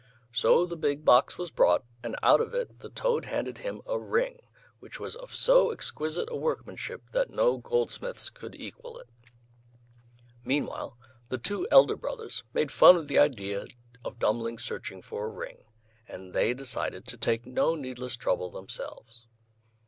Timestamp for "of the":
12.95-13.19